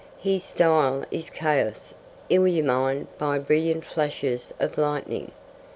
[0.17, 1.93] His style is chaos
[2.27, 5.29] illumined by brilliant flashes of lightning.